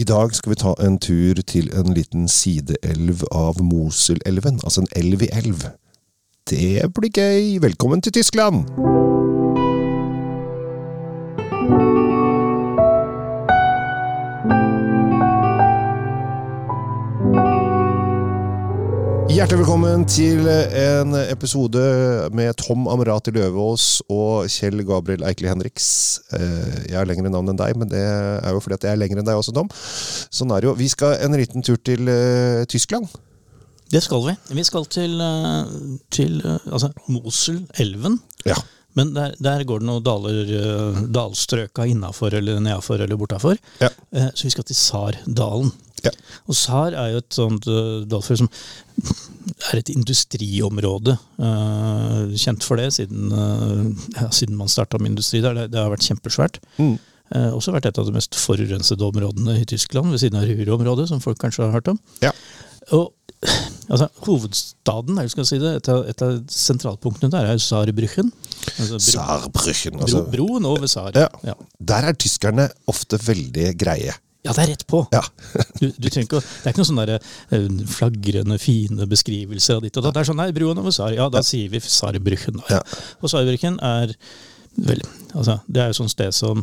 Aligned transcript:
I 0.00 0.04
dag 0.04 0.32
skal 0.32 0.50
vi 0.50 0.56
ta 0.56 0.70
en 0.80 0.94
tur 0.98 1.42
til 1.44 1.66
en 1.76 1.92
liten 1.92 2.28
sideelv 2.28 3.20
av 3.36 3.58
Moselelven, 3.60 4.56
altså 4.64 4.80
en 4.80 4.88
elv 4.96 5.26
i 5.26 5.28
elv. 5.42 5.66
Det 6.48 6.88
blir 6.96 7.12
gøy! 7.12 7.58
Velkommen 7.60 8.00
til 8.00 8.14
Tyskland! 8.16 8.64
Hjertelig 19.50 19.66
velkommen 19.66 20.04
til 20.06 20.46
en 20.46 21.16
episode 21.24 21.80
med 22.38 22.54
Tom 22.60 22.84
Amrati 22.86 23.32
Løvaas 23.34 23.86
og 24.06 24.44
Kjell 24.46 24.84
Gabriel 24.86 25.24
Eikeli 25.26 25.48
Henriks. 25.50 25.88
Eh, 26.38 26.84
Jeg 26.92 26.94
har 26.94 27.08
lengre 27.10 27.32
navn 27.34 27.50
enn 27.50 27.58
deg, 27.58 27.74
men 27.74 27.90
det 27.90 27.98
er 27.98 28.46
jo 28.54 28.60
fordi 28.62 28.76
at 28.76 28.86
jeg 28.86 28.94
er 28.94 29.00
lengre 29.00 29.18
enn 29.18 29.26
deg 29.26 29.40
også, 29.40 29.50
Tom. 29.56 29.66
Sånn 29.74 30.54
er 30.54 30.62
det 30.62 30.68
jo. 30.68 30.74
Vi 30.78 30.86
skal 30.92 31.16
en 31.26 31.34
liten 31.34 31.66
tur 31.66 31.80
til 31.82 32.06
eh, 32.06 32.62
Tyskland. 32.70 33.10
Det 33.90 34.04
skal 34.06 34.22
vi. 34.28 34.36
Vi 34.60 34.66
skal 34.68 34.86
til, 34.86 35.18
eh, 35.18 35.74
til 36.14 36.38
altså, 36.46 36.92
Moselelven. 37.10 38.20
Ja. 38.46 38.54
Men 38.94 39.10
der, 39.18 39.34
der 39.42 39.66
går 39.66 39.82
det 39.82 39.90
noen 39.90 40.06
daler, 40.06 40.54
dalstrøka 41.10 41.88
innafor 41.90 42.38
eller 42.38 42.62
nedafor 42.62 43.02
eller 43.02 43.18
bortafor. 43.18 43.58
Ja. 43.82 43.90
Så 44.30 44.46
vi 44.46 44.54
skal 44.54 44.70
til 44.70 44.78
Sardalen. 44.78 45.74
Ja. 46.06 46.14
Og 46.46 46.54
Sar 46.54 46.94
er 46.94 47.16
jo 47.16 47.26
et 47.26 47.34
sånt 47.34 47.66
dalføre 47.66 48.44
som 48.44 48.50
er 49.68 49.80
et 49.80 49.92
industriområde. 49.92 51.16
Uh, 51.40 52.32
kjent 52.38 52.64
for 52.66 52.80
det 52.80 52.90
siden, 52.96 53.30
uh, 53.34 53.86
ja, 54.16 54.30
siden 54.34 54.58
man 54.58 54.70
starta 54.72 55.00
med 55.00 55.12
industri 55.12 55.42
der. 55.44 55.56
Det, 55.56 55.70
det 55.74 55.80
har 55.82 55.92
vært 55.92 56.06
kjempesvært. 56.08 56.60
Mm. 56.80 56.96
Uh, 57.30 57.50
også 57.54 57.74
vært 57.74 57.90
et 57.90 58.00
av 58.00 58.08
de 58.08 58.14
mest 58.16 58.34
forurensede 58.38 59.06
områdene 59.06 59.60
i 59.60 59.68
Tyskland, 59.68 60.10
ved 60.10 60.22
siden 60.22 60.40
av 60.40 60.48
Ruhr-området, 60.48 61.08
som 61.12 61.22
folk 61.22 61.38
kanskje 61.42 61.66
har 61.66 61.76
hørt 61.76 61.92
om. 61.92 62.00
Ja. 62.24 62.32
Og 62.96 63.12
altså, 63.88 64.08
hovedstaden, 64.26 65.18
eller 65.18 65.30
skal 65.32 65.44
jeg 65.44 65.50
si 65.52 65.60
det, 65.62 65.74
et 65.80 65.92
av, 65.92 66.02
et 66.10 66.24
av 66.26 66.40
sentralpunktene 66.54 67.32
der 67.32 67.52
er 67.52 67.62
Saarbrüchen. 67.62 68.32
Altså, 68.76 68.96
bro, 68.96 69.04
Saarbrüchen, 69.10 69.96
bro, 69.96 70.08
altså. 70.08 70.24
broen 70.32 70.66
over 70.68 70.90
Saar. 70.90 71.14
Ja. 71.16 71.28
Ja. 71.46 71.54
Der 71.92 72.10
er 72.10 72.18
tyskerne 72.18 72.70
ofte 72.90 73.20
veldig 73.22 73.72
greie. 73.80 74.16
Ja, 74.46 74.54
det 74.56 74.62
er 74.62 74.70
rett 74.72 74.86
på. 74.88 75.02
Ja. 75.12 75.22
Du, 75.80 75.86
du 75.96 76.06
ikke, 76.08 76.40
det 76.40 76.68
er 76.68 76.72
ikke 76.74 76.82
noen 76.82 76.88
sånne 76.90 77.16
eh, 77.16 77.66
flagrende, 77.88 78.58
fine 78.60 79.06
beskrivelser 79.08 79.78
av 79.78 79.84
ditt 79.86 79.96
og 79.96 80.04
datt. 80.04 80.16
Det 80.16 80.22
er 80.22 80.28
sånn, 80.28 80.40
nei, 80.40 80.50
broen 80.56 80.80
over 80.80 80.92
Sar. 80.92 81.14
Ja, 81.16 81.28
da 81.32 81.40
sier 81.46 81.70
vi 81.72 81.80
Saarbrüchen. 81.80 82.58
Da. 82.60 82.78
Ja. 82.78 82.80
Og 83.20 83.32
Saarbrüchen 83.32 83.78
er 83.84 84.12
vel, 84.76 85.00
altså, 85.32 85.58
det 85.68 85.82
er 85.82 85.92
jo 85.92 85.98
sånt 86.02 86.12
sted 86.12 86.36
som 86.36 86.60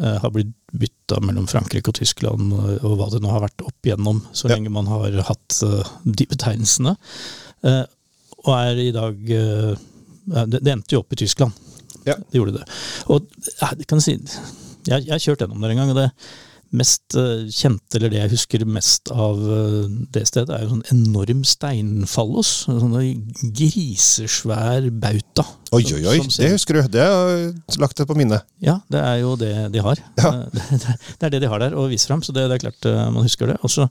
eh, 0.00 0.16
har 0.22 0.32
blitt 0.32 0.54
bytta 0.74 1.20
mellom 1.24 1.48
Frankrike 1.50 1.92
og 1.92 1.98
Tyskland, 2.00 2.54
og, 2.56 2.70
og 2.84 2.96
hva 3.00 3.10
det 3.12 3.20
nå 3.24 3.32
har 3.32 3.44
vært 3.44 3.66
opp 3.68 3.88
igjennom, 3.88 4.22
så 4.32 4.48
Ja. 4.48 4.56
lenge 4.56 4.72
man 4.74 4.88
har 4.90 5.14
hatt 5.28 5.60
uh, 5.62 5.92
de 6.04 6.26
betegnelsene. 6.30 6.96
Uh, 7.64 7.84
og 8.44 8.50
er 8.56 8.80
i 8.82 8.88
dag 8.96 9.20
uh, 9.36 9.84
det, 10.48 10.60
det 10.64 10.72
endte 10.72 10.96
jo 10.96 11.04
opp 11.04 11.14
i 11.14 11.20
Tyskland. 11.20 11.52
Ja. 12.08 12.16
Det 12.16 12.40
gjorde 12.40 12.58
det. 12.58 12.64
Og 13.12 13.28
kan 13.86 14.00
jeg 14.00 14.06
si, 14.08 14.16
jeg, 14.88 15.04
jeg 15.06 15.12
har 15.14 15.22
kjørt 15.22 15.44
gjennom 15.44 15.62
der 15.62 15.76
en 15.76 15.84
gang, 15.84 15.92
og 15.94 16.00
det 16.00 16.10
mest 16.74 17.16
eh, 17.18 17.46
kjente, 17.52 17.98
eller 17.98 18.12
det 18.12 18.20
jeg 18.20 18.32
husker 18.34 18.64
mest 18.68 19.10
av 19.14 19.40
eh, 19.40 19.86
det 20.14 20.24
stedet, 20.28 20.54
er 20.54 20.64
jo 20.64 20.74
sånn 20.74 20.86
enorm 20.94 21.44
steinfallos. 21.48 22.52
En 22.72 22.80
sånn 22.82 22.96
grisesvær 23.56 24.88
bauta. 24.90 25.46
Oi, 25.74 25.82
oi, 25.96 26.02
oi. 26.14 26.18
Det 26.26 26.52
husker 26.54 26.78
du. 26.78 26.82
Det 26.94 27.06
har 27.06 27.32
jeg 27.32 27.80
lagt 27.82 27.98
det 27.98 28.08
på 28.10 28.16
minnet. 28.18 28.46
Ja, 28.62 28.78
det 28.92 29.02
er 29.02 29.18
jo 29.22 29.34
det 29.40 29.54
de 29.74 29.82
har. 29.84 30.02
Ja. 30.20 30.34
Det, 31.14 31.28
er 31.28 31.32
det 31.32 31.40
de 31.44 31.48
har 31.48 31.62
der 31.62 31.74
å 31.78 31.86
vise 31.88 32.08
fram, 32.08 32.22
så 32.24 32.32
det, 32.34 32.46
det 32.50 32.58
er 32.58 32.62
klart 32.66 32.86
eh, 32.88 33.02
man 33.14 33.24
husker 33.24 33.48
det. 33.50 33.56
Og 33.64 33.72
så 33.72 33.86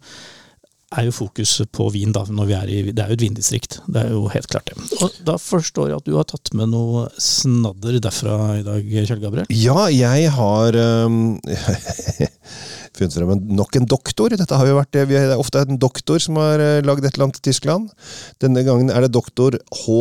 er 0.97 1.07
jo 1.07 1.13
fokuset 1.15 1.69
på 1.73 1.87
vin, 1.93 2.11
da, 2.15 2.23
når 2.29 2.47
vi 2.49 2.55
er 2.57 2.69
i 2.71 2.77
Det 2.91 3.03
er 3.03 3.11
jo 3.11 3.17
et 3.17 3.23
vindistrikt. 3.25 3.79
Det 3.87 4.03
er 4.03 4.13
jo 4.13 4.23
helt 4.31 4.47
klart 4.51 4.69
det. 4.69 4.77
Og 5.03 5.17
da 5.27 5.35
forstår 5.41 5.91
jeg 5.91 6.01
at 6.01 6.07
du 6.07 6.15
har 6.17 6.27
tatt 6.29 6.51
med 6.57 6.71
noe 6.73 7.05
snadder 7.21 7.99
derfra 8.03 8.37
i 8.59 8.63
dag, 8.65 8.93
Kjell 9.07 9.21
Gabriel. 9.23 9.49
Ja, 9.53 9.87
jeg 9.93 10.31
har 10.35 10.77
um, 11.07 11.19
funnet 12.97 13.17
frem 13.17 13.33
en, 13.35 13.43
nok 13.59 13.77
en 13.79 13.87
doktor. 13.89 14.33
Dette 14.37 14.59
har 14.59 14.69
jo 14.69 14.77
vært 14.79 14.93
det. 14.95 15.07
Vi 15.11 15.17
er 15.19 15.35
ofte 15.37 15.63
en 15.65 15.79
doktor 15.81 16.21
som 16.23 16.39
har 16.41 16.61
uh, 16.61 16.79
lagd 16.85 17.05
et 17.05 17.13
eller 17.15 17.29
annet 17.29 17.41
i 17.41 17.45
Tyskland. 17.49 17.91
Denne 18.43 18.65
gangen 18.67 18.93
er 18.93 19.05
det 19.07 19.13
doktor 19.15 19.57
H. 19.83 19.99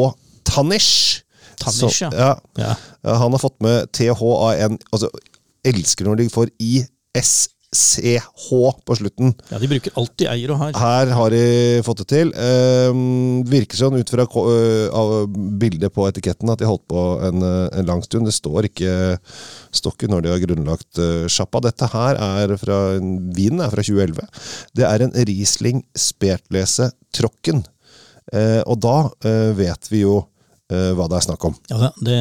Tannisch. 0.48 1.22
Tannisch, 1.62 2.00
Så- 2.02 2.10
ja. 2.12 2.34
ja. 2.58 2.72
Ja. 3.04 3.18
Han 3.22 3.34
har 3.34 3.42
fått 3.42 3.60
med 3.62 3.90
THAN 3.94 4.78
altså 4.90 5.10
Elsker 5.66 6.08
når 6.08 6.16
de 6.18 6.30
får 6.32 6.50
ISCH 7.72 8.48
på 8.84 8.96
slutten. 8.96 9.32
ja, 9.48 9.58
de 9.58 9.68
bruker 9.68 9.94
alltid 9.96 10.28
eier 10.28 10.52
og 10.52 10.58
har. 10.60 10.76
Her 10.76 11.12
har 11.16 11.32
de 11.32 11.80
fått 11.86 12.02
det 12.02 12.08
til. 12.12 12.32
Ehm, 12.36 13.40
virker 13.48 13.80
sånn 13.80 13.96
ut 13.96 14.12
fra 14.12 14.26
av 14.28 15.12
bildet 15.60 15.92
på 15.94 16.04
etiketten 16.08 16.52
at 16.52 16.60
de 16.60 16.68
holdt 16.68 16.84
på 16.92 17.04
en, 17.24 17.42
øh, 17.42 17.68
en 17.72 17.88
lang 17.88 18.02
stund. 18.04 18.28
Det 18.28 18.36
står 18.36 18.68
ikke 18.68 19.16
stokken 19.72 20.12
når 20.12 20.22
de 20.22 20.32
har 20.34 20.42
grunnlagt 20.44 21.00
uh, 21.00 21.24
sjappa. 21.32 21.62
Dette 21.64 21.88
her 21.94 22.20
er 22.20 22.56
fra 22.60 22.98
Vinen 23.00 23.64
er 23.64 23.72
fra 23.72 23.84
2011. 23.84 24.28
Det 24.76 24.84
er 24.84 25.06
en 25.06 25.16
Riesling 25.16 25.84
Spertlese 25.96 26.90
Trocken. 27.14 27.64
Uh, 28.32 28.60
og 28.68 28.76
da 28.84 28.96
uh, 29.08 29.50
vet 29.56 29.88
vi 29.90 30.04
jo 30.04 30.20
hva 30.96 31.08
det 31.10 31.18
er 31.18 31.26
snakk 31.26 31.44
om. 31.48 31.56
Ja, 31.70 31.90
det, 32.04 32.16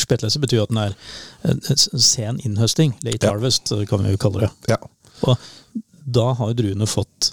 Spettlese 0.00 0.40
betyr 0.42 0.64
at 0.64 0.72
den 0.72 0.80
er 0.82 0.96
en 1.50 1.60
sen 2.00 2.40
innhøsting. 2.46 2.94
Late 3.06 3.26
Ja. 3.26 3.34
harvest, 3.34 3.72
kan 3.90 4.04
vi 4.04 4.14
jo 4.14 4.20
kalle 4.22 4.46
det. 4.46 4.50
Ja. 4.72 4.78
Og 5.28 5.36
da 6.10 6.30
har 6.38 6.54
druene 6.56 6.88
fått 6.88 7.32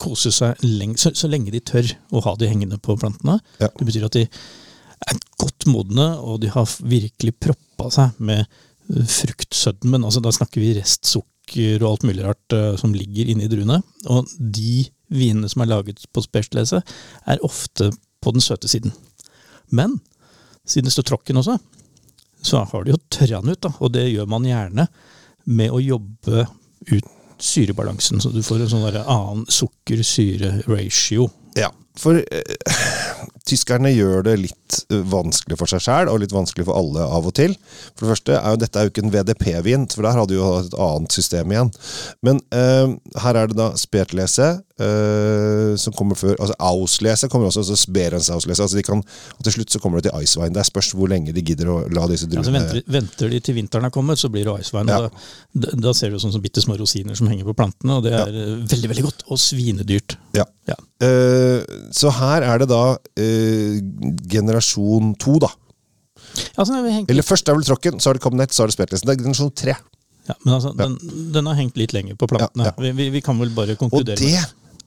kose 0.00 0.30
seg 0.32 0.60
lenge, 0.64 0.96
så, 1.00 1.12
så 1.12 1.28
lenge 1.28 1.52
de 1.52 1.60
tør 1.60 1.90
å 2.14 2.22
ha 2.24 2.34
de 2.40 2.48
hengende 2.48 2.78
på 2.80 2.96
plantene. 3.00 3.38
Ja. 3.60 3.68
Det 3.76 3.84
betyr 3.88 4.06
at 4.08 4.16
de 4.16 4.22
er 5.04 5.18
godt 5.42 5.66
modne, 5.68 6.06
og 6.24 6.40
de 6.40 6.48
har 6.54 6.68
virkelig 6.80 7.34
proppa 7.44 7.90
seg 7.92 8.16
med 8.24 8.46
eh, 8.46 9.04
fruktsødmen. 9.18 10.06
Altså, 10.06 10.22
da 10.24 10.32
snakker 10.32 10.62
vi 10.62 10.72
restsukker 10.78 11.82
og 11.84 11.90
alt 11.90 12.06
mulig 12.08 12.24
rart 12.24 12.54
uh, 12.56 12.70
som 12.80 12.94
ligger 12.96 13.28
inni 13.28 13.50
druene. 13.52 13.82
Og 14.08 14.30
de 14.40 14.86
vinene 15.12 15.50
som 15.52 15.60
er 15.60 15.68
laget 15.74 16.06
på 16.14 16.22
Spettlese, 16.24 16.80
er 17.28 17.42
ofte 17.44 17.90
på 18.24 18.32
den 18.32 18.40
søte 18.40 18.70
siden. 18.72 18.94
Men 19.74 19.98
siden 20.64 20.88
det 20.88 20.94
står 20.94 21.08
tråkken 21.10 21.40
også, 21.40 21.58
så 22.44 22.62
har 22.70 22.84
de 22.84 22.94
jo 22.94 23.02
tørra 23.12 23.40
den 23.40 23.54
ut. 23.54 23.60
da, 23.64 23.72
Og 23.80 23.92
det 23.92 24.06
gjør 24.10 24.28
man 24.30 24.46
gjerne 24.48 24.88
med 25.44 25.72
å 25.72 25.80
jobbe 25.82 26.46
ut 26.92 27.10
syrebalansen. 27.40 28.20
Så 28.20 28.30
du 28.32 28.42
får 28.44 28.64
en 28.64 28.72
sånn 28.72 28.86
annen 29.02 29.44
sukker-syre-ratio. 29.50 31.28
Ja, 31.58 31.70
for 32.00 32.20
eh, 32.20 32.56
tyskerne 33.48 33.92
gjør 33.92 34.24
det 34.26 34.34
litt 34.40 34.78
eh, 34.88 35.02
vanskelig 35.12 35.58
for 35.60 35.70
seg 35.70 35.82
sjæl, 35.84 36.10
og 36.10 36.22
litt 36.22 36.34
vanskelig 36.34 36.66
for 36.68 36.78
alle 36.78 37.04
av 37.04 37.28
og 37.28 37.34
til. 37.36 37.56
For 37.92 38.06
det 38.06 38.12
første 38.14 38.36
er 38.38 38.54
jo 38.54 38.60
dette 38.62 38.80
er 38.80 38.86
jo 38.86 38.92
ikke 38.92 39.04
en 39.04 39.12
VDP-vin, 39.12 39.88
for 39.92 40.06
der 40.06 40.18
hadde 40.18 40.36
jo 40.36 40.46
hatt 40.48 40.70
et 40.70 40.78
annet 40.86 41.16
system 41.16 41.52
igjen. 41.52 41.72
Men 42.24 42.40
eh, 42.56 42.94
her 43.24 43.40
er 43.40 43.50
det 43.50 43.58
da 43.58 43.70
Spetlese, 43.78 44.48
eh, 44.80 45.74
som 45.80 45.94
kommer 45.96 46.18
før 46.18 46.34
Altså 46.34 46.56
Auslese 46.66 47.28
kommer 47.30 47.50
også, 47.50 47.62
altså 47.62 47.78
Sberens 47.78 48.30
Auslese. 48.32 48.64
Altså 48.64 48.80
de 48.80 48.86
kan, 48.86 49.04
og 49.04 49.46
til 49.46 49.58
slutt 49.58 49.76
så 49.76 49.82
kommer 49.82 50.00
det 50.00 50.08
til 50.08 50.24
Icewein. 50.24 50.54
Det 50.56 50.64
er 50.64 50.70
spørs 50.70 50.94
hvor 50.96 51.12
lenge 51.12 51.36
de 51.36 51.44
gidder 51.44 51.70
å 51.70 51.78
la 51.92 52.08
disse 52.10 52.28
druene 52.30 52.48
ja, 52.48 52.56
venter, 52.58 52.88
venter 52.96 53.32
de 53.32 53.42
til 53.44 53.58
vinteren 53.60 53.88
har 53.88 53.94
kommet, 53.94 54.20
så 54.20 54.32
blir 54.32 54.48
det 54.48 54.56
icewein. 54.64 54.90
Ja. 54.90 55.04
Da, 55.04 55.24
da, 55.66 55.76
da 55.88 55.94
ser 55.96 56.14
du 56.14 56.20
sånn 56.22 56.32
som 56.34 56.42
bitte 56.44 56.64
små 56.64 56.78
rosiner 56.80 57.16
som 57.18 57.28
henger 57.30 57.46
på 57.50 57.56
plantene, 57.60 58.00
og 58.00 58.08
det 58.08 58.16
er 58.16 58.32
ja. 58.32 58.58
veldig 58.72 58.92
veldig 58.94 59.06
godt. 59.10 59.28
Og 59.28 59.40
svinedyrt. 59.40 60.16
Ja. 60.36 60.48
Ja. 60.64 60.76
Eh, 61.04 61.60
så 61.92 62.08
her 62.16 62.44
er 62.46 62.62
det 62.62 62.70
da 62.70 62.96
eh, 63.20 63.33
generasjon 64.30 65.14
to, 65.20 65.38
da. 65.42 65.50
Altså, 66.58 66.80
Eller 67.08 67.26
først 67.26 67.48
er 67.48 67.58
vel 67.58 67.66
tråkken, 67.66 68.00
så 68.00 68.10
har 68.10 68.18
det 68.18 68.24
Comnet, 68.24 68.54
så 68.54 68.64
har 68.64 68.70
det 68.70 68.74
spetlesen 68.74 69.06
Det 69.06 69.14
er 69.14 69.22
generasjon 69.22 69.54
tre. 69.54 69.76
ja, 70.28 70.34
men 70.42 70.54
altså, 70.56 70.72
den, 70.78 70.98
den 71.34 71.46
har 71.46 71.58
hengt 71.58 71.78
litt 71.78 71.94
lenger 71.94 72.18
på 72.18 72.28
plantene. 72.30 72.66
Ja, 72.70 72.74
ja. 72.74 72.92
Vi, 72.96 73.08
vi, 73.14 73.22
kan 73.24 73.38
vel 73.38 73.52
bare 73.54 73.76
konkludere. 73.78 74.18
Og 74.18 74.24
det 74.24 74.34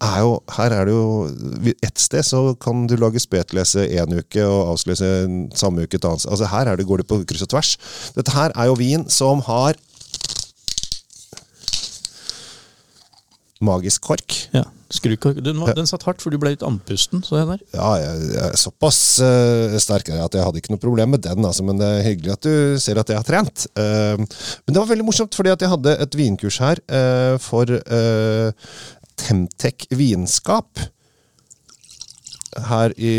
er 0.04 0.20
jo 0.22 0.34
Her 0.54 0.74
er 0.76 0.86
det 0.86 0.94
jo 0.94 1.74
Et 1.74 2.00
sted 2.00 2.26
så 2.26 2.42
kan 2.62 2.86
du 2.90 2.96
lage 3.00 3.22
spetlese 3.22 3.88
én 3.88 4.14
uke 4.20 4.44
og 4.46 4.74
avsløse 4.76 5.10
samme 5.58 5.86
uke 5.86 5.98
et 5.98 6.06
annet. 6.06 6.28
Altså 6.28 6.52
Her 6.52 6.72
er 6.72 6.78
det, 6.78 6.88
går 6.88 7.04
det 7.04 7.08
på 7.10 7.22
kryss 7.26 7.46
og 7.48 7.54
tvers. 7.56 7.78
Dette 8.16 8.36
her 8.36 8.54
er 8.56 8.70
jo 8.70 8.78
vin 8.78 9.08
som 9.10 9.42
har 9.48 9.80
Magisk 13.64 14.04
kork. 14.06 14.34
ja, 14.54 14.62
skrukork. 14.94 15.40
Den, 15.44 15.58
var- 15.60 15.74
den 15.74 15.88
satt 15.90 16.04
hardt, 16.06 16.22
for 16.22 16.30
du 16.30 16.38
ble 16.38 16.52
litt 16.54 16.66
andpusten, 16.66 17.24
så 17.26 17.40
jeg 17.40 17.48
der. 17.50 17.64
Ja, 17.74 17.88
jeg, 18.04 18.28
jeg 18.36 18.44
er 18.52 18.60
såpass 18.62 19.00
uh, 19.24 19.78
sterk 19.82 20.12
at 20.14 20.38
jeg 20.38 20.46
hadde 20.46 20.62
ikke 20.62 20.76
noe 20.76 20.84
problem 20.84 21.16
med 21.16 21.24
den, 21.26 21.42
altså, 21.48 21.66
men 21.66 21.80
det 21.82 21.88
er 21.90 22.06
hyggelig 22.06 22.36
at 22.36 22.46
du 22.46 22.78
ser 22.84 23.02
at 23.02 23.10
jeg 23.10 23.18
har 23.18 23.26
trent. 23.28 23.66
Uh, 23.74 24.14
men 24.22 24.76
det 24.76 24.78
var 24.84 24.92
veldig 24.92 25.08
morsomt, 25.08 25.34
fordi 25.36 25.54
at 25.56 25.66
jeg 25.66 25.74
hadde 25.74 25.96
et 26.06 26.20
vinkurs 26.20 26.60
her 26.64 26.84
uh, 26.86 27.36
for 27.42 27.66
Temtec 29.18 29.88
vinskap 29.98 30.84
her 32.70 32.94
i 32.98 33.16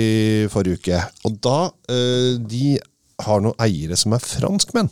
forrige 0.50 0.78
uke. 0.78 1.00
Og 1.26 1.34
da 1.42 1.56
De 1.88 2.78
har 3.26 3.42
noen 3.42 3.58
eiere 3.62 3.98
som 3.98 4.14
er 4.14 4.22
franskmenn. 4.22 4.90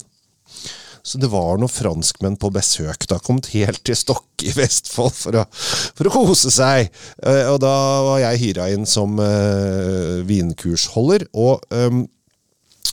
Så 1.06 1.20
det 1.22 1.30
var 1.30 1.60
noen 1.60 1.70
franskmenn 1.70 2.38
på 2.40 2.50
besøk. 2.54 3.06
da, 3.06 3.20
Kommet 3.22 3.52
helt 3.52 3.84
til 3.86 3.94
Stokke 3.98 4.48
i 4.48 4.54
Vestfold 4.56 5.14
for 5.14 5.38
å, 5.38 5.44
for 5.54 6.10
å 6.10 6.14
kose 6.16 6.50
seg. 6.50 6.90
Eh, 7.22 7.46
og 7.52 7.60
da 7.62 7.76
var 8.08 8.24
jeg 8.24 8.42
hyra 8.42 8.66
inn 8.74 8.88
som 8.90 9.14
uh, 9.22 10.26
vinkursholder. 10.26 11.28
og 11.38 11.62
ehm, 11.70 12.04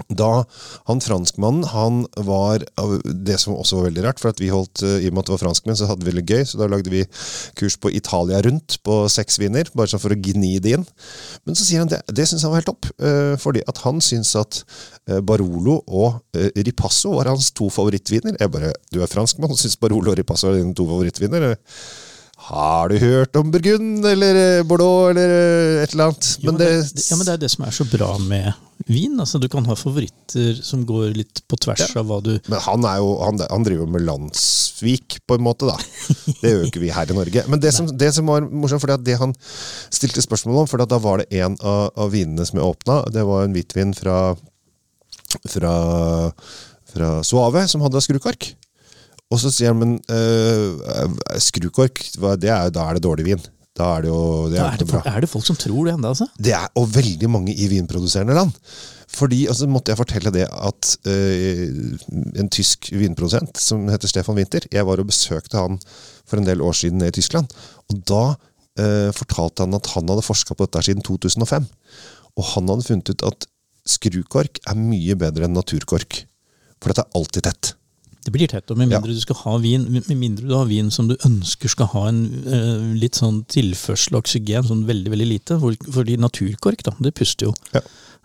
da 0.09 0.43
han 0.87 1.01
franskmannen 1.03 1.67
han 1.71 2.03
var 2.27 2.63
Det 3.03 3.37
som 3.41 3.55
også 3.55 3.79
var 3.79 3.87
veldig 3.89 4.03
rart, 4.05 4.21
for 4.21 4.33
at 4.33 4.41
vi 4.41 4.51
holdt 4.53 4.83
eh, 4.85 5.03
i 5.03 5.09
og 5.09 5.15
med 5.15 5.23
at 5.23 5.29
det 5.29 5.35
var 5.35 5.43
franskmenn, 5.45 5.77
så 5.79 5.89
hadde 5.89 6.07
vi 6.07 6.15
det 6.15 6.25
gøy. 6.29 6.43
Så 6.47 6.59
da 6.59 6.67
lagde 6.71 6.91
vi 6.93 7.03
kurs 7.59 7.77
på 7.79 7.91
Italia 7.93 8.41
rundt 8.45 8.77
på 8.85 9.03
seks 9.11 9.39
viner, 9.41 9.69
bare 9.77 9.91
sånn 9.91 10.01
for 10.03 10.15
å 10.15 10.19
gni 10.19 10.55
det 10.63 10.75
inn. 10.77 10.85
Men 11.47 11.57
så 11.57 11.67
sier 11.67 11.83
han 11.83 11.91
det, 11.91 12.01
det 12.11 12.27
syns 12.29 12.45
han 12.45 12.53
var 12.53 12.63
helt 12.63 12.71
topp, 12.71 12.89
eh, 13.03 13.33
fordi 13.41 13.63
at 13.69 13.83
han 13.85 14.01
syns 14.03 14.33
at 14.39 14.63
eh, 15.09 15.21
Barolo 15.23 15.79
og 15.87 16.21
Ripasso 16.33 17.15
var 17.17 17.31
hans 17.31 17.51
to 17.55 17.69
favorittviner. 17.73 18.37
Jeg 18.39 18.53
bare 18.53 18.73
Du 18.93 19.01
er 19.01 19.11
franskmann 19.11 19.53
og 19.53 19.59
syns 19.59 19.79
Barolo 19.79 20.13
og 20.13 20.19
Ripasso 20.19 20.49
er 20.49 20.59
dine 20.61 20.75
to 20.77 20.87
favorittviner? 20.89 21.53
Har 22.43 22.89
du 22.91 22.97
hørt 22.99 23.37
om 23.39 23.51
Burgund 23.53 24.03
eller 24.05 24.35
eh, 24.35 24.63
Bordeaux 24.67 25.09
eller 25.13 25.31
eh, 25.31 25.83
et 25.85 25.93
eller 25.93 26.09
annet? 26.09 26.27
Jo, 26.43 26.51
men 26.51 26.57
det, 26.59 26.67
ja, 27.07 27.15
men 27.15 27.27
det 27.27 27.33
er 27.37 27.41
det 27.45 27.49
som 27.53 27.63
er 27.63 27.71
så 27.75 27.85
bra 27.87 28.09
med 28.19 28.49
vin. 28.91 29.13
altså 29.23 29.39
Du 29.39 29.45
kan 29.47 29.63
ha 29.69 29.77
favoritter 29.79 30.57
som 30.59 30.81
går 30.89 31.13
litt 31.15 31.39
på 31.47 31.55
tvers 31.63 31.85
Ja. 31.85 32.01
av 32.01 32.09
hva 32.09 32.17
du 32.25 32.33
Men 32.51 32.59
han, 32.65 32.83
er 32.89 32.97
jo, 32.99 33.13
han, 33.23 33.39
han 33.47 33.63
driver 33.63 33.85
jo 33.85 33.93
med 33.95 34.03
landsvik, 34.09 35.21
på 35.29 35.37
en 35.39 35.45
måte, 35.45 35.69
da. 35.69 35.77
Det 36.41 36.51
gjør 36.51 36.59
jo 36.65 36.71
ikke 36.73 36.83
vi 36.83 36.91
her 36.91 37.13
i 37.13 37.15
Norge. 37.15 37.45
Men 37.47 37.63
det 37.63 37.71
som, 37.77 37.87
det 37.87 38.11
som 38.17 38.27
var 38.27 38.43
morsomt, 38.49 38.83
for 38.83 38.91
det 38.99 39.15
han 39.21 39.35
stilte 39.93 40.25
spørsmål 40.25 40.65
om, 40.65 40.67
for 40.73 40.83
da 40.83 40.99
var 40.99 41.23
det 41.23 41.29
en 41.45 41.55
av, 41.61 41.93
av 41.95 42.11
vinene 42.11 42.43
som 42.49 42.59
jeg 42.59 42.67
åpna, 42.73 43.05
det 43.13 43.23
var 43.29 43.47
en 43.47 43.55
hvitvin 43.55 43.95
fra, 43.95 44.17
fra, 45.47 45.73
fra 46.91 47.13
Suave, 47.23 47.63
som 47.71 47.87
hadde 47.87 48.03
skrukork. 48.03 48.51
Og 49.31 49.39
så 49.41 49.51
sier 49.53 49.73
han, 49.73 49.79
men 49.79 49.93
øh, 50.13 51.37
skrukork, 51.41 52.03
det 52.41 52.49
er, 52.51 52.69
da 52.73 52.87
er 52.89 52.97
det 52.97 53.05
dårlig 53.05 53.25
vin. 53.31 53.45
Da 53.73 53.95
er 53.97 54.03
det 54.05 54.09
jo 54.11 54.49
det 54.51 54.59
er 54.61 54.67
er, 54.67 54.77
det 54.77 54.89
folk, 54.89 55.07
er 55.09 55.23
det 55.23 55.29
folk 55.31 55.45
som 55.47 55.57
tror 55.57 55.87
det 55.87 55.93
ennå, 55.95 56.11
altså? 56.13 56.27
Det 56.37 56.53
er, 56.53 56.67
og 56.77 56.91
veldig 56.93 57.29
mange 57.29 57.55
i 57.55 57.69
vinproduserende 57.71 58.35
land. 58.37 58.51
Fordi, 59.13 59.43
og 59.49 59.57
så 59.57 59.67
måtte 59.69 59.93
jeg 59.93 59.99
fortelle 59.99 60.33
det 60.33 60.45
at 60.49 60.89
øh, 61.09 61.97
en 62.41 62.49
tysk 62.53 62.89
vinprodusent 62.93 63.59
som 63.61 63.85
heter 63.89 64.09
Stefan 64.09 64.37
Winther 64.37 64.65
Jeg 64.73 64.87
var 64.87 65.01
og 65.01 65.09
besøkte 65.09 65.57
han 65.57 65.79
for 66.25 66.37
en 66.37 66.47
del 66.47 66.61
år 66.65 66.73
siden 66.77 67.01
nede 67.01 67.13
i 67.13 67.17
Tyskland. 67.19 67.49
Og 67.89 68.01
da 68.09 68.23
øh, 68.81 69.13
fortalte 69.13 69.65
han 69.65 69.77
at 69.77 69.89
han 69.93 70.09
hadde 70.09 70.25
forska 70.25 70.57
på 70.57 70.65
dette 70.65 70.85
siden 70.89 71.05
2005. 71.05 71.65
Og 72.37 72.49
han 72.55 72.69
hadde 72.69 72.87
funnet 72.89 73.13
ut 73.13 73.25
at 73.29 73.47
skrukork 73.85 74.61
er 74.69 74.79
mye 74.79 75.17
bedre 75.19 75.45
enn 75.49 75.57
naturkork. 75.57 76.23
For 76.81 76.89
dette 76.89 77.05
er 77.05 77.17
alltid 77.19 77.49
tett. 77.49 77.72
Det 78.23 78.31
blir 78.31 78.47
tett, 78.47 78.71
og 78.71 78.77
med 78.79 78.87
mindre 78.87 79.11
du 79.11 79.19
skal 79.19 79.35
ha 79.41 79.57
vin 79.59 79.83
med 79.91 80.07
mindre 80.15 80.47
du 80.47 80.53
har 80.55 80.69
vin 80.69 80.89
som 80.95 81.09
du 81.09 81.17
ønsker 81.27 81.71
skal 81.73 81.89
ha 81.91 82.05
en 82.07 82.21
eh, 82.47 82.85
litt 83.01 83.19
sånn 83.19 83.41
tilførsel 83.51 84.15
av 84.15 84.23
oksygen, 84.23 84.63
sånn 84.69 84.85
veldig 84.87 85.11
veldig 85.11 85.27
lite. 85.27 85.57
Fordi 85.59 86.15
naturkork, 86.21 86.85
da, 86.87 86.95
det 87.03 87.11
puster 87.19 87.49
jo. 87.49 87.53
Ja. 87.75 87.81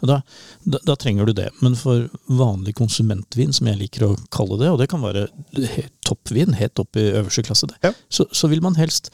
Da, 0.06 0.20
da, 0.62 0.78
da 0.86 0.94
trenger 0.94 1.26
du 1.26 1.32
det. 1.34 1.48
Men 1.64 1.74
for 1.74 2.04
vanlig 2.30 2.76
konsumentvin, 2.78 3.50
som 3.56 3.66
jeg 3.66 3.80
liker 3.80 4.06
å 4.06 4.12
kalle 4.30 4.60
det, 4.60 4.68
og 4.70 4.78
det 4.78 4.86
kan 4.92 5.02
være 5.02 5.26
toppvin, 6.06 6.54
helt 6.60 6.78
opp 6.78 6.94
i 7.00 7.08
øverste 7.18 7.42
klasse, 7.48 7.66
det, 7.72 7.80
Ja. 7.82 7.90
så, 8.08 8.28
så 8.30 8.46
vil 8.52 8.62
man 8.62 8.78
helst 8.78 9.10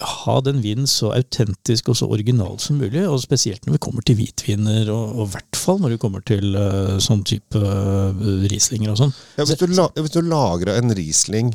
ha 0.00 0.36
den 0.44 0.60
vinen 0.64 0.88
så 0.90 1.12
autentisk 1.16 1.88
og 1.92 1.96
så 2.00 2.08
original 2.12 2.58
som 2.62 2.78
mulig, 2.80 3.02
og 3.08 3.20
spesielt 3.22 3.64
når 3.66 3.78
vi 3.78 3.82
kommer 3.86 4.04
til 4.06 4.18
hvitviner, 4.18 4.90
og 4.92 5.24
i 5.24 5.30
hvert 5.34 5.56
fall 5.58 5.80
når 5.80 5.94
vi 5.94 6.00
kommer 6.02 6.24
til 6.26 6.52
uh, 6.56 6.98
sånn 7.02 7.24
type 7.28 7.56
uh, 7.56 8.12
rieslinger 8.50 8.92
og 8.92 9.00
sånn. 9.00 9.14
Ja, 9.38 9.46
hvis, 9.48 9.58
du 9.60 9.72
la, 9.72 9.88
hvis 9.96 10.14
du 10.16 10.20
lagrer 10.26 10.76
en 10.80 10.92
Riesling 10.96 11.52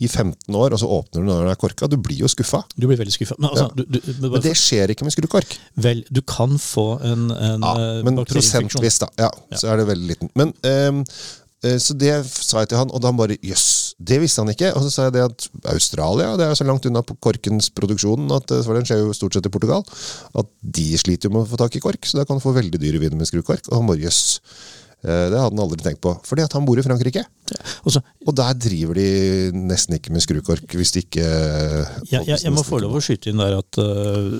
i 0.00 0.08
15 0.08 0.56
år, 0.56 0.72
og 0.72 0.80
så 0.80 0.88
åpner 0.88 1.20
du 1.20 1.28
når 1.28 1.42
den 1.44 1.52
er 1.52 1.58
korka, 1.60 1.88
du 1.90 1.98
blir 2.00 2.22
jo 2.22 2.28
skuffa. 2.32 2.62
Du 2.72 2.86
blir 2.88 2.96
veldig 2.96 3.12
skuffa. 3.12 3.36
Men, 3.38 3.50
altså, 3.50 3.66
Ja. 3.68 3.74
du, 3.76 3.84
du, 3.84 4.00
men 4.22 4.32
Men 4.32 4.44
det 4.46 4.54
skjer 4.56 4.94
ikke 4.94 5.04
med 5.04 5.12
skrukork. 5.12 5.58
Vel, 5.76 6.00
du 6.08 6.22
kan 6.24 6.56
få 6.56 6.86
en, 7.04 7.28
en 7.30 7.60
Ja, 7.66 7.74
eh, 7.76 8.00
men 8.06 8.16
prosentvis, 8.24 8.98
da. 9.02 9.10
Ja, 9.20 9.28
så 9.52 9.68
er 9.68 9.82
det 9.82 9.90
veldig 9.92 10.08
liten. 10.08 10.32
Men 10.40 10.54
eh, 10.64 11.04
Så 11.60 11.92
det 11.98 12.14
sa 12.24 12.62
jeg 12.62 12.70
til 12.70 12.80
han, 12.80 12.92
og 12.94 13.02
da 13.04 13.10
bare 13.12 13.36
jøss, 13.44 13.94
det 14.00 14.16
visste 14.22 14.40
han 14.40 14.52
ikke. 14.52 14.72
Og 14.72 14.86
så 14.86 14.90
sa 14.94 15.06
jeg 15.08 15.18
det 15.18 15.26
at 15.26 15.48
Australia 15.74 16.32
det 16.40 16.46
er 16.48 16.56
så 16.56 16.64
langt 16.64 16.86
unna 16.88 17.02
på 17.04 17.18
korkens 17.20 17.68
produksjon, 17.76 18.30
at, 18.32 18.50
eh, 18.56 18.62
for 18.64 18.78
den 18.78 18.88
skjer 18.88 19.02
jo 19.04 19.16
stort 19.16 19.36
sett 19.36 19.48
i 19.48 19.52
Portugal, 19.52 19.84
at 20.40 20.48
de 20.62 20.86
sliter 21.00 21.28
jo 21.28 21.36
med 21.36 21.44
å 21.44 21.50
få 21.50 21.60
tak 21.60 21.76
i 21.76 21.84
kork, 21.84 22.08
så 22.08 22.20
da 22.20 22.24
kan 22.24 22.40
du 22.40 22.44
få 22.44 22.56
veldig 22.56 22.80
dyre 22.80 23.02
viner 23.02 23.20
med 23.20 23.28
skrukork. 23.28 23.68
Og 23.68 23.76
han 23.76 23.90
bare 23.90 24.06
jøss. 24.06 24.22
Yes. 24.40 24.78
Det 25.00 25.32
hadde 25.32 25.54
han 25.54 25.62
aldri 25.62 25.80
tenkt 25.80 26.02
på. 26.04 26.12
Fordi 26.28 26.44
at 26.44 26.52
han 26.52 26.66
bor 26.68 26.78
i 26.78 26.84
Frankrike. 26.84 27.22
Og 27.88 27.94
så, 27.94 28.02
Og 28.26 28.34
der 28.36 28.52
driver 28.60 28.98
de 28.98 29.50
nesten 29.56 29.96
ikke 29.96 30.12
med 30.12 30.24
skrukork, 30.24 30.74
hvis 30.76 30.92
de 30.92 31.04
ikke 31.06 31.24
jeg, 31.24 32.26
ja, 32.28 32.36
jeg 32.36 32.52
må 32.52 32.64
få 32.66 32.82
lov 32.82 32.98
å 32.98 33.04
skyte 33.04 33.32
inn 33.32 33.40
der 33.40 33.56
at 33.62 33.80
uh, 33.80 34.36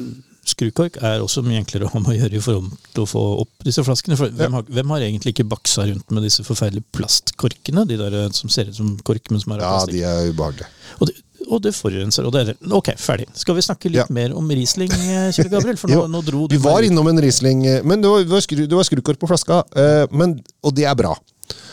skrukork 0.50 0.98
er 1.04 1.22
også 1.22 1.42
mye 1.46 1.60
enklere 1.62 1.88
å 1.88 2.00
å 2.00 2.16
gjøre 2.16 2.38
i 2.38 2.42
forhold 2.42 2.74
til 2.94 3.04
å 3.04 3.08
få 3.08 3.22
opp 3.44 3.66
disse 3.66 3.84
flaskene. 3.86 4.18
For 4.18 4.32
hvem, 4.34 4.58
har, 4.58 4.66
hvem 4.68 4.94
har 4.94 5.06
egentlig 5.06 5.34
ikke 5.34 5.48
baksa 5.50 5.86
rundt 5.88 6.12
med 6.14 6.26
disse 6.26 6.44
forferdelige 6.46 6.86
plastkorkene? 6.96 7.86
De 7.88 7.98
der 8.00 8.16
eh, 8.24 8.28
som 8.36 8.52
ser 8.52 8.70
ut 8.70 8.78
som 8.78 8.92
kork, 9.06 9.30
men 9.32 9.42
som 9.42 9.56
er 9.56 9.64
av 9.64 9.88
Ja, 9.88 9.90
de 9.92 10.04
er 10.06 10.30
ubehagelige. 10.32 10.70
Og, 10.98 11.10
det, 11.10 11.16
og 11.46 11.64
det 11.64 11.74
forurenser. 11.76 12.28
Og 12.28 12.34
det 12.34 12.44
er, 12.44 12.52
ok, 12.80 12.92
ferdig. 13.00 13.28
Skal 13.38 13.58
vi 13.58 13.66
snakke 13.66 13.92
litt 13.92 14.02
Ja. 14.02 14.08
mer 14.10 14.36
om 14.36 14.50
Riesling, 14.50 14.92
eh, 14.92 15.30
Kjell 15.36 15.50
Gabriel? 15.52 15.80
For 15.80 15.92
nå, 15.94 16.04
nå 16.10 16.22
dro 16.26 16.46
du 16.46 16.56
Vi 16.56 16.62
var 16.62 16.86
innom 16.86 17.10
en 17.12 17.22
Riesling, 17.22 17.66
eh, 17.66 17.82
men 17.86 18.02
det 18.02 18.12
var, 18.12 18.24
det 18.26 18.76
var, 18.76 18.88
skrukork 18.88 19.20
på 19.20 19.30
flaska. 19.30 19.62
Men, 20.12 20.38
og 20.64 20.74
det 20.76 20.88
er 20.88 20.96
bra. 20.98 21.14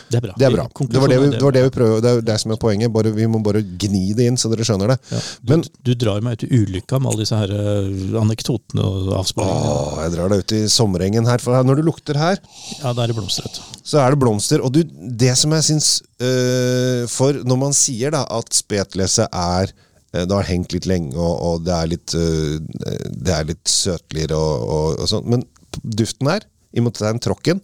Det 0.08 0.18
er 0.18 0.24
bra. 0.24 0.34
Det 0.40 0.46
er 0.46 0.54
bra. 0.54 0.64
Det 0.88 1.00
var 1.02 1.10
det 1.12 1.18
vi, 1.20 1.28
det, 1.34 1.40
var 1.44 1.54
det 1.54 1.62
vi 1.66 1.72
prøver, 1.74 2.00
det 2.04 2.10
er 2.10 2.22
det 2.24 2.36
som 2.40 2.52
er 2.54 2.60
poenget. 2.60 2.92
Bare, 2.92 3.10
vi 3.12 3.26
må 3.28 3.40
bare 3.44 3.60
gni 3.60 4.14
det 4.16 4.28
inn, 4.30 4.38
så 4.40 4.50
dere 4.52 4.64
skjønner 4.66 4.94
det. 4.94 4.96
Ja, 5.12 5.20
du, 5.20 5.50
Men 5.52 5.64
du 5.84 5.90
drar 6.00 6.22
meg 6.24 6.38
ut 6.38 6.46
i 6.46 6.60
ulykka 6.62 7.00
med 7.02 7.12
alle 7.12 7.26
disse 7.26 7.40
her 7.40 7.52
eh, 7.52 7.90
anekdotene 8.22 8.86
og 8.86 9.10
avsporingene. 9.18 9.74
åh, 9.74 9.98
jeg 10.06 10.14
drar 10.16 10.32
deg 10.32 10.44
ut 10.44 10.54
i 10.56 10.62
sommerengen 10.72 11.28
her. 11.28 11.44
For 11.44 11.68
når 11.68 11.80
du 11.80 11.84
lukter 11.90 12.20
her, 12.20 12.40
Ja, 12.78 12.94
da 12.94 13.04
er 13.04 13.12
det 13.12 13.18
blomstret. 13.18 13.60
så 13.82 14.00
er 14.04 14.14
det 14.16 14.22
blomster. 14.24 14.64
Og 14.64 14.72
du, 14.72 14.80
det 15.24 15.34
som 15.40 15.52
jeg 15.56 15.68
syns 15.68 15.90
øh, 16.24 17.04
For 17.12 17.42
når 17.44 17.62
man 17.66 17.76
sier 17.76 18.14
da 18.14 18.24
at 18.38 18.52
spetlese 18.56 19.28
er 19.28 19.72
øh, 19.74 20.24
det 20.24 20.32
har 20.32 20.48
hengt 20.48 20.72
litt 20.72 20.88
lenge, 20.88 21.12
og, 21.16 21.34
og 21.50 21.64
det 21.68 21.76
er 21.76 21.92
litt, 21.92 22.16
det 22.16 23.34
er 23.34 23.48
litt 23.52 23.68
søtligere 23.68 24.38
og, 24.38 24.68
og, 24.68 25.02
og 25.04 25.10
sånn. 25.12 25.28
Men 25.28 25.44
duften 25.84 26.32
her, 26.32 26.48
i 26.72 26.80
det 26.84 27.00
er 27.04 27.14
en 27.14 27.22
tråkken 27.22 27.60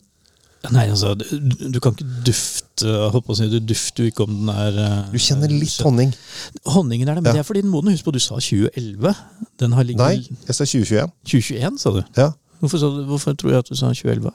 Nei, 0.72 0.86
altså, 0.88 1.14
du, 1.18 1.24
du 1.74 1.80
kan 1.82 1.92
ikke 1.92 2.06
dufte 2.24 2.86
holdt 3.12 3.26
på 3.26 3.34
å 3.34 3.36
si, 3.36 3.48
Du 3.52 3.58
dufter 3.60 4.04
jo 4.06 4.10
ikke 4.12 4.24
om 4.24 4.32
den 4.38 4.48
er 4.54 4.78
eh, 4.80 5.10
Du 5.12 5.18
kjenner 5.20 5.52
litt 5.52 5.74
honning. 5.84 6.14
Honningen 6.72 7.08
er 7.08 7.18
det, 7.18 7.22
men 7.24 7.30
Ja. 7.32 7.36
det 7.36 7.42
er 7.44 7.48
fordi 7.50 7.60
den 7.66 7.70
moden. 7.74 7.92
Husk 7.92 8.04
på, 8.06 8.12
du 8.16 8.18
sa 8.22 8.38
2011. 8.40 9.12
Den 9.60 9.72
har 9.76 9.84
ligget 9.84 10.00
Nei, 10.00 10.24
jeg 10.48 10.56
sa 10.56 10.64
2021. 10.64 11.12
2021, 11.28 11.78
sa 11.84 11.90
du. 11.98 12.02
Ja. 12.16 12.30
Hvorfor, 12.60 12.78
du, 12.80 13.04
hvorfor 13.10 13.36
tror 13.36 13.50
jeg 13.52 13.58
at 13.64 13.68
du 13.68 13.76
sa 13.76 13.92
2011? 13.92 14.32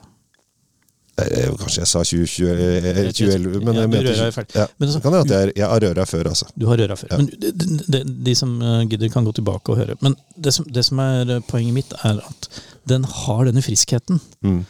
Eh, 1.19 1.49
Kanskje 1.59 1.81
jeg 1.81 1.89
sa 1.91 1.99
2020, 1.99 2.49
eh, 2.53 3.11
2011, 3.11 3.63
men 3.65 3.75
Ja, 3.75 3.81
jeg 3.81 3.89
mente 3.91 4.13
20. 4.31 4.45
Ja. 4.55 4.67
Men 4.79 4.87
Så 4.89 4.93
så- 4.93 5.01
kan 5.03 5.11
det 5.11 5.19
at 5.25 5.33
jeg, 5.33 5.53
jeg 5.57 5.67
har 5.67 5.79
røra 5.83 6.05
før, 6.07 6.29
altså. 6.29 6.45
Du 6.57 6.65
har 6.69 6.77
røra 6.77 6.95
før. 6.95 7.17
Men 7.17 7.27
de, 7.27 7.51
de, 7.91 8.03
de 8.29 8.35
som 8.35 8.53
eh, 8.61 8.85
gidder, 8.87 9.09
kan 9.11 9.25
gå 9.25 9.33
tilbake 9.35 9.69
og 9.73 9.77
høre. 9.81 9.97
Men 10.01 10.15
det 10.39 10.53
som, 10.53 10.65
det 10.65 10.85
som 10.85 10.99
er 10.99 11.39
poenget 11.49 11.73
mitt, 11.73 11.93
er 12.03 12.21
at 12.23 12.49
den 12.87 13.03
har 13.03 13.43
denne 13.49 13.61
friskheten. 13.61 14.21
Mm. 14.45 14.61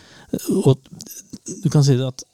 Og 0.65 0.77
du 1.63 1.69
kan 1.73 1.85
si 1.85 1.97
det 1.99 2.07
at 2.07 2.25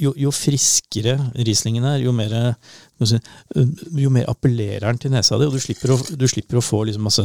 jo, 0.00 0.12
jo 0.18 0.32
friskere 0.34 1.16
Rieslingen 1.38 1.86
er, 1.88 2.02
jo 2.04 2.12
mer, 2.12 2.32
eh, 2.36 2.78
jeg 3.00 3.20
eh, 3.56 3.84
jo 4.02 4.12
mer 4.12 4.28
appellerer 4.32 4.88
den 4.90 5.00
til 5.00 5.14
nesa 5.14 5.38
di, 5.40 5.48
og 5.48 5.56
du 5.56 5.62
slipper 5.62 5.94
å, 5.94 5.96
du 5.96 6.26
slipper 6.28 6.60
å 6.60 6.64
få 6.64 6.82
liksom 6.88 7.06
masse 7.08 7.24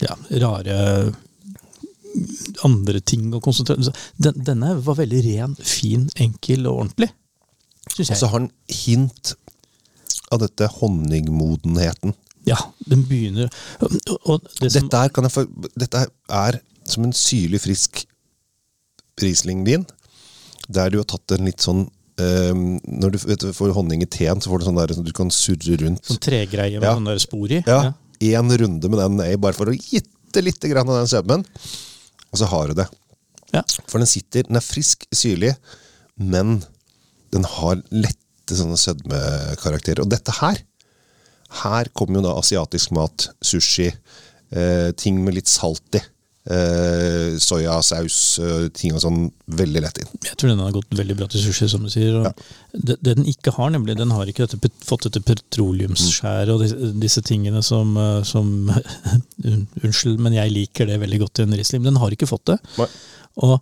ja, 0.00 0.16
rare 0.42 0.76
andre 2.64 3.00
ting 3.04 3.28
å 3.36 3.42
konsentrere 3.44 3.92
den, 4.16 4.38
Denne 4.44 4.76
var 4.84 4.98
veldig 5.00 5.22
ren, 5.26 5.56
fin, 5.60 6.06
enkel 6.22 6.68
og 6.68 6.82
ordentlig. 6.84 7.10
Syns 7.92 8.14
Og 8.14 8.20
så 8.20 8.30
har 8.32 8.42
den 8.42 8.52
hint 8.72 9.34
av 10.32 10.40
dette 10.42 10.68
honningmodenheten. 10.78 12.16
Ja, 12.46 12.56
den 12.86 13.02
begynner 13.08 13.48
det 13.50 14.70
som, 14.70 14.86
Dette, 14.86 15.02
jeg 15.02 15.32
få, 15.34 15.44
dette 15.74 16.04
er 16.30 16.60
som 16.86 17.06
en 17.06 17.14
syrlig, 17.16 17.60
frisk 17.64 18.04
Riesling-vin, 19.20 19.86
der 20.68 20.90
du 20.90 20.98
har 20.98 21.08
tatt 21.08 21.36
en 21.38 21.46
litt 21.48 21.62
sånn 21.64 21.86
Um, 22.16 22.78
Når 22.88 23.10
du 23.12 23.18
vet, 23.28 23.42
du 23.44 23.52
får 23.52 23.74
honning 23.76 24.00
i 24.00 24.06
teen, 24.08 24.40
så 24.40 24.48
får 24.48 24.62
du 24.62 24.64
sånn 24.64 24.78
der 24.78 24.94
så 24.96 25.02
du 25.04 25.10
kan 25.12 25.28
surre 25.28 25.76
rundt. 25.82 26.00
Sånn 26.08 26.16
tregreie 26.24 26.80
med 26.80 26.86
Ja. 26.88 26.94
sånn 26.96 27.20
spor 27.20 27.52
i. 27.52 27.62
Ja, 27.66 27.92
Én 28.24 28.48
runde 28.56 28.88
med 28.88 28.98
den 28.98 29.18
bare 29.38 29.52
for 29.52 29.66
å 29.68 29.76
gitte 29.76 30.40
litt 30.40 30.58
grann 30.64 30.88
av 30.88 30.96
den 30.96 31.10
sødmen. 31.12 31.44
Og 32.32 32.38
så 32.40 32.46
har 32.48 32.68
du 32.68 32.74
det. 32.80 32.86
Ja. 33.52 33.60
For 33.86 33.98
den 33.98 34.08
sitter, 34.08 34.44
den 34.48 34.56
er 34.56 34.64
frisk, 34.64 35.04
syrlig, 35.12 35.56
men 36.16 36.62
den 37.32 37.44
har 37.44 37.82
lette 37.92 38.56
sånne 38.56 38.80
sødmekarakterer. 38.80 40.00
Og 40.00 40.08
dette 40.08 40.32
her, 40.40 40.56
her 41.62 41.84
kommer 41.92 42.22
jo 42.22 42.26
da 42.30 42.34
asiatisk 42.40 42.92
mat, 42.96 43.28
sushi, 43.44 43.92
eh, 44.52 44.90
ting 44.96 45.22
med 45.22 45.34
litt 45.34 45.48
salt 45.48 46.00
i. 46.00 46.00
eh, 46.46 47.36
soyasaus, 47.42 48.18
eh, 48.42 48.66
ting 48.76 48.94
og 48.96 49.02
sånn, 49.02 49.26
veldig 49.58 49.82
lett 49.82 50.00
inn. 50.02 50.12
Jeg 50.26 50.38
tror 50.38 50.52
den 50.52 50.62
har 50.62 50.74
gått 50.74 50.94
veldig 50.98 51.16
bra 51.18 51.28
til 51.30 51.42
sushi, 51.42 51.68
som 51.70 51.86
du 51.86 51.90
sier. 51.92 52.20
Og 52.20 52.28
det, 52.72 52.98
det 53.00 53.16
den 53.18 53.28
ikke 53.30 53.54
har, 53.56 53.72
nemlig, 53.74 53.96
den 53.98 54.14
har 54.14 54.30
ikke 54.30 54.46
dette, 54.46 54.70
fått 54.86 55.08
dette 55.08 55.24
petroleumsskjæret 55.26 56.54
og 56.54 56.62
disse, 56.64 56.92
disse 57.02 57.24
tingene 57.26 57.62
som, 57.66 57.96
eh, 58.00 58.22
som 58.26 58.70
Unnskyld, 59.86 60.20
men 60.22 60.36
jeg 60.36 60.54
liker 60.54 60.88
det 60.90 61.00
veldig 61.02 61.20
godt 61.26 61.42
i 61.42 61.46
en 61.46 61.58
Riesling. 61.58 61.84
Den 61.86 62.00
har 62.02 62.14
ikke 62.14 62.30
fått 62.30 62.48
det. 62.52 62.60
Nei. 62.80 62.88
Og 63.46 63.58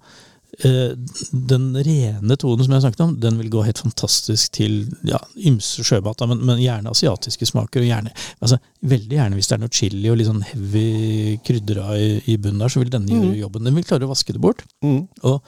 den 0.62 1.64
rene 1.86 2.36
tonen 2.40 2.66
som 2.66 2.74
jeg 2.74 2.84
snakket 2.84 3.02
om, 3.04 3.14
den 3.20 3.38
vil 3.40 3.50
gå 3.52 3.64
helt 3.66 3.80
fantastisk 3.82 4.52
til 4.58 4.84
ja, 5.08 5.18
ymse 5.48 5.84
sjømat, 5.86 6.22
men, 6.30 6.44
men 6.46 6.62
gjerne 6.62 6.92
asiatiske 6.94 7.48
smaker. 7.50 7.82
og 7.82 7.90
gjerne, 7.90 8.14
altså 8.40 8.60
Veldig 8.84 9.16
gjerne 9.16 9.38
hvis 9.38 9.48
det 9.48 9.56
er 9.56 9.62
noe 9.62 9.72
chili 9.72 10.10
og 10.12 10.18
litt 10.20 10.28
sånn 10.28 10.44
heavy 10.44 11.38
krydder 11.46 11.80
i, 11.96 12.08
i 12.34 12.36
bunnen 12.36 12.60
der, 12.60 12.72
så 12.72 12.82
vil 12.82 12.92
denne 12.92 13.12
gjøre 13.16 13.38
jobben. 13.40 13.64
Den 13.64 13.78
vil 13.78 13.86
klare 13.88 14.04
å 14.04 14.12
vaske 14.12 14.36
det 14.36 14.42
bort. 14.44 14.64
Mm. 14.84 15.06
Og 15.24 15.38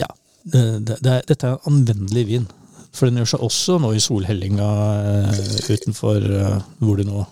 ja, 0.00 0.08
det, 0.42 0.64
det, 0.88 0.98
det 1.04 1.12
er, 1.12 1.26
dette 1.28 1.50
er 1.50 1.68
anvendelig 1.68 2.26
vin. 2.30 2.48
For 2.94 3.10
den 3.10 3.20
gjør 3.20 3.34
seg 3.34 3.44
også 3.44 3.78
nå 3.82 3.90
i 3.94 4.02
solhellinga 4.02 4.68
eh, 5.34 5.40
utenfor 5.74 6.28
eh, 6.40 6.58
hvor 6.80 7.00
du 7.00 7.08
nå 7.08 7.24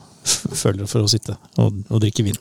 føler 0.62 0.88
for 0.90 1.06
å 1.06 1.10
sitte 1.10 1.36
og, 1.62 1.82
og 1.88 2.02
drikke 2.02 2.26
vin. 2.26 2.38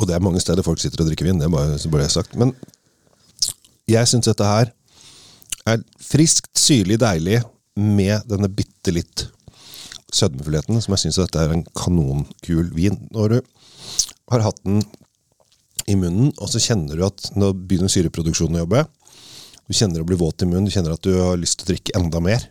Og 0.00 0.08
det 0.08 0.16
er 0.16 0.24
mange 0.24 0.40
steder 0.40 0.64
folk 0.64 0.80
sitter 0.80 1.02
og 1.02 1.10
drikker 1.10 1.28
vin, 1.28 1.40
det 1.40 1.46
er 1.46 1.52
bare, 1.52 1.76
jeg 1.76 2.12
sagt. 2.14 2.36
Men 2.40 2.54
jeg 3.90 4.08
syns 4.08 4.30
dette 4.30 4.46
her 4.46 4.70
er 5.68 5.82
friskt, 6.00 6.54
syrlig, 6.56 6.96
deilig 7.02 7.42
med 7.76 8.24
denne 8.30 8.48
bitte 8.48 8.94
litt 8.94 9.26
sødmefullheten, 10.16 10.80
som 10.82 10.96
jeg 10.96 11.04
syns 11.04 11.20
dette 11.20 11.42
er 11.42 11.52
en 11.54 11.66
kanonkul 11.76 12.72
vin. 12.74 12.96
Når 13.12 13.34
du 13.34 13.38
har 14.32 14.46
hatt 14.46 14.64
den 14.64 14.80
i 15.90 15.96
munnen, 15.98 16.32
og 16.38 16.50
så 16.52 16.62
kjenner 16.62 16.96
du 16.96 17.04
at 17.06 17.30
nå 17.38 17.52
begynner 17.54 17.92
syreproduksjonen 17.92 18.58
å 18.58 18.64
jobbe. 18.64 18.86
Du 19.68 19.76
kjenner 19.76 20.02
å 20.02 20.08
bli 20.08 20.18
våt 20.18 20.42
i 20.42 20.48
munnen, 20.48 20.66
du 20.66 20.74
kjenner 20.74 20.96
at 20.96 21.04
du 21.04 21.12
har 21.18 21.38
lyst 21.38 21.60
til 21.60 21.68
å 21.68 21.72
drikke 21.74 21.96
enda 21.98 22.22
mer. 22.24 22.48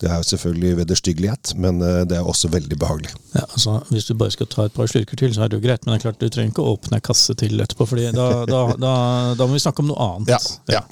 Det 0.00 0.10
er 0.12 0.18
jo 0.20 0.26
selvfølgelig 0.28 0.74
vederstyggelighet, 0.82 1.54
men 1.56 1.78
eh, 1.80 2.02
det 2.04 2.18
er 2.18 2.26
også 2.28 2.50
veldig 2.52 2.76
behagelig. 2.82 3.14
Ja, 3.32 3.46
altså, 3.46 3.78
hvis 3.88 4.04
du 4.10 4.12
bare 4.20 4.34
skal 4.34 4.50
ta 4.52 4.66
et 4.68 4.74
par 4.76 4.90
slurker 4.92 5.16
til, 5.16 5.32
så 5.32 5.46
er 5.46 5.48
det 5.48 5.56
jo 5.56 5.64
greit. 5.64 5.86
Men 5.86 5.94
det 5.94 6.00
er 6.02 6.04
klart, 6.10 6.20
du 6.20 6.28
trenger 6.28 6.52
ikke 6.52 6.66
å 6.66 6.74
åpne 6.76 6.98
ei 7.00 7.06
kasse 7.08 7.32
til 7.40 7.56
etterpå, 7.64 7.86
Fordi 7.88 8.10
da, 8.12 8.26
da, 8.50 8.60
da, 8.76 8.92
da 9.40 9.46
må 9.48 9.56
vi 9.56 9.62
snakke 9.64 9.80
om 9.84 9.88
noe 9.94 10.10
annet. 10.10 10.36
Ja, 10.68 10.76
ja. 10.76 10.84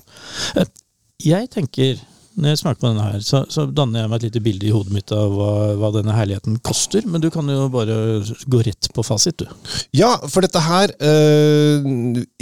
Eh, 0.57 0.73
Jeg 1.25 1.51
tenker, 1.53 2.01
når 2.35 2.49
jeg 2.55 2.59
smaker 2.65 2.81
på 2.81 2.89
denne 2.91 3.05
her, 3.13 3.21
så, 3.23 3.45
så 3.53 3.67
danner 3.71 4.01
jeg 4.03 4.11
meg 4.11 4.17
et 4.23 4.25
lite 4.31 4.41
bilde 4.43 4.67
i 4.67 4.73
hodet 4.75 4.93
mitt 4.97 5.13
av 5.15 5.37
hva, 5.37 5.51
hva 5.79 5.91
denne 5.95 6.17
herligheten 6.17 6.57
koster. 6.67 7.05
Men 7.07 7.23
du 7.23 7.29
kan 7.31 7.47
jo 7.53 7.69
bare 7.73 7.99
gå 8.51 8.63
rett 8.67 8.89
på 8.97 9.05
fasit, 9.07 9.37
du. 9.45 9.53
Ja, 10.01 10.15
for 10.33 10.43
dette 10.43 10.65
her 10.65 10.91
øh, 10.99 11.87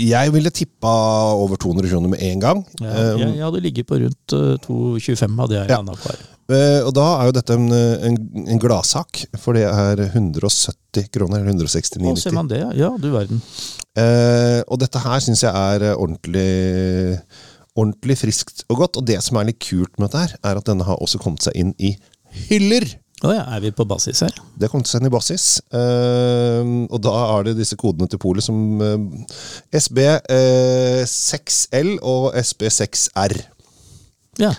Jeg 0.01 0.33
ville 0.39 0.51
tippa 0.55 0.95
over 1.43 1.59
200 1.61 1.91
kroner 1.91 2.15
med 2.15 2.23
en 2.23 2.41
gang. 2.47 2.63
Ja, 2.81 2.95
jeg, 3.19 3.35
jeg 3.37 3.45
hadde 3.49 3.65
ligget 3.67 3.91
på 3.91 3.99
rundt 4.07 4.37
eh, 4.39 4.55
2,25 4.71 5.43
hadde 5.45 5.59
jeg 5.59 5.75
Ja. 5.75 5.83
Øh, 6.51 6.81
og 6.87 6.93
da 6.97 7.05
er 7.21 7.25
jo 7.29 7.33
dette 7.39 7.53
en, 7.55 7.69
en, 7.73 8.17
en 8.49 8.59
gladsak, 8.63 9.25
for 9.39 9.53
det 9.55 9.63
er 9.69 9.97
170 10.09 11.09
kroner. 11.15 11.39
Eller 11.45 11.55
Å, 11.55 11.61
ser 12.17 12.31
169,90. 12.33 12.35
man 12.35 12.49
det? 12.51 12.63
Ja, 12.81 12.91
du 12.99 13.11
verden. 13.15 13.43
Eh, 13.99 14.63
og 14.67 14.79
dette 14.81 14.99
her 15.05 15.21
syns 15.21 15.43
jeg 15.45 15.53
er 15.53 15.83
eh, 15.93 15.97
ordentlig 15.97 17.23
Ordentlig 17.73 18.19
friskt 18.21 18.67
og 18.69 18.77
godt. 18.83 18.99
Og 19.01 19.07
det 19.09 19.17
som 19.25 19.39
er 19.41 19.47
litt 19.49 19.57
kult 19.65 19.95
med 19.97 20.11
dette, 20.13 20.21
her 20.27 20.33
er 20.51 20.59
at 20.61 20.67
denne 20.69 20.85
har 20.85 20.99
også 21.01 21.17
kommet 21.23 21.41
seg 21.47 21.55
inn 21.57 21.71
i 21.81 21.95
hyller. 22.51 22.85
Å 23.25 23.31
ja, 23.33 23.47
er 23.55 23.63
vi 23.65 23.71
på 23.73 23.87
basis 23.89 24.21
her? 24.27 24.35
Det 24.59 24.67
har 24.67 24.73
kommet 24.75 24.91
seg 24.91 25.01
inn 25.01 25.09
i 25.09 25.13
basis. 25.15 25.45
eh, 25.73 26.61
og 26.91 26.99
da 27.01 27.15
er 27.39 27.43
det 27.49 27.55
disse 27.63 27.77
kodene 27.81 28.09
til 28.13 28.21
polet 28.21 28.45
som 28.45 28.59
eh, 28.85 29.01
SB6L 29.81 31.91
og 32.03 32.37
SB6R. 32.43 33.35
Ja. 34.43 34.53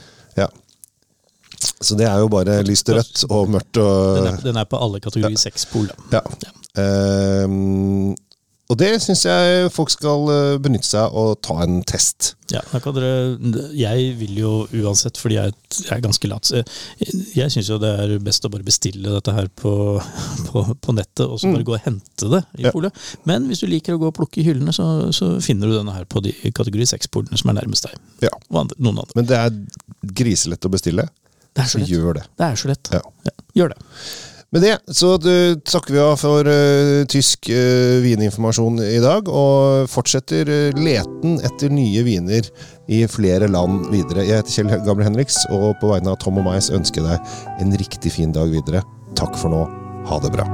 Så 1.84 1.98
det 2.00 2.08
er 2.10 2.20
jo 2.24 2.30
bare 2.32 2.60
lyst 2.68 2.90
rødt 2.94 3.26
og 3.30 3.50
mørkt 3.54 3.80
og 3.84 4.20
Den 4.22 4.32
er, 4.34 4.42
den 4.50 4.60
er 4.64 4.70
på 4.72 4.80
alle 4.82 5.00
kategori 5.04 5.36
6-pol. 5.46 5.90
Ja. 6.14 6.24
Ja. 6.44 6.54
Um, 7.46 8.14
og 8.72 8.78
det 8.80 8.88
syns 9.04 9.26
jeg 9.28 9.68
folk 9.76 9.92
skal 9.92 10.22
eh, 10.34 10.54
benytte 10.64 10.88
seg 10.88 11.04
av 11.04 11.18
og 11.20 11.34
ta 11.46 11.58
en 11.66 11.82
test. 11.86 12.30
Ja, 12.50 12.62
da 12.72 12.80
kan 12.82 12.96
dere, 12.96 13.36
jeg 13.76 14.14
vil 14.18 14.38
jo 14.40 14.52
uansett, 14.80 15.20
fordi 15.20 15.36
jeg, 15.36 15.54
jeg 15.84 15.92
er 15.98 16.02
ganske 16.02 16.30
lat 16.32 16.50
Jeg, 16.54 17.50
syns 17.54 17.70
jo 17.70 17.78
det 17.82 17.92
er 18.06 18.14
best 18.24 18.48
å 18.48 18.52
bare 18.54 18.66
bestille 18.66 19.12
dette 19.14 19.34
her 19.36 19.50
på, 19.60 19.74
på, 20.48 20.64
på 20.80 20.96
nettet, 20.96 21.26
og 21.28 21.38
så 21.44 21.52
bare 21.54 21.68
gå 21.68 21.76
og 21.76 21.84
hente 21.86 22.32
det 22.32 22.42
i 22.56 22.64
Mm. 22.64 22.66
Ja. 22.70 22.72
polet. 22.74 23.04
Men 23.30 23.50
hvis 23.52 23.62
du 23.62 23.68
liker 23.70 23.98
å 23.98 24.02
gå 24.02 24.10
og 24.10 24.16
plukke 24.18 24.40
i 24.42 24.48
hyllene, 24.48 24.74
så, 24.74 24.88
så 25.14 25.34
finner 25.44 25.68
du 25.70 25.76
denne 25.82 25.94
her 26.00 26.08
på 26.10 26.24
de 26.24 26.32
kategori 26.56 26.88
6-polene 26.96 27.38
som 27.44 27.52
er 27.52 27.60
nærmest 27.60 27.90
deg. 27.90 28.00
Ja. 28.30 28.32
Og 28.50 28.64
andre, 28.64 28.80
noen 28.80 29.04
andre. 29.04 29.18
Men 29.20 29.28
det 29.30 29.38
er 29.44 30.14
griselett 30.24 30.66
å 30.66 30.72
bestille, 30.74 31.10
Det 31.54 31.64
er 31.64 31.70
så 31.70 31.78
så 31.78 31.84
lett. 31.84 31.90
gjør 31.94 32.20
det. 32.20 32.28
Det 32.38 32.46
er 32.46 32.62
så 32.62 32.72
lett. 32.72 32.94
Ja. 32.94 33.02
Ja, 33.30 33.36
gjør 33.62 33.74
det. 33.76 33.82
Med 34.54 34.62
det 34.62 34.74
så 34.94 35.16
takker 35.18 35.96
vi 35.96 36.02
av 36.04 36.12
for 36.22 36.46
uh, 36.46 37.06
tysk 37.10 37.50
uh, 37.50 37.98
vininformasjon 38.04 38.78
i 38.86 39.00
dag, 39.02 39.26
og 39.26 39.90
fortsetter 39.90 40.50
eh, 40.54 40.78
leten 40.78 41.40
etter 41.42 41.74
nye 41.74 42.04
viner 42.06 42.52
i 42.86 43.02
flere 43.10 43.50
land 43.50 43.88
videre. 43.90 44.28
Jeg 44.28 44.44
heter 44.44 44.60
Kjell 44.60 44.86
Gabriel 44.86 45.10
Henriks, 45.10 45.42
og 45.50 45.72
på 45.82 45.90
vegne 45.96 46.14
av 46.14 46.22
Tom 46.22 46.38
og 46.38 46.46
meg 46.52 46.62
så 46.62 46.78
ønsker 46.78 47.02
jeg 47.02 47.18
deg 47.18 47.66
en 47.66 47.78
riktig 47.82 48.14
fin 48.14 48.36
dag 48.36 48.54
videre. 48.54 48.86
Takk 49.18 49.34
for 49.42 49.50
nå. 49.54 49.66
Ha 50.06 50.22
det 50.22 50.36
bra. 50.38 50.46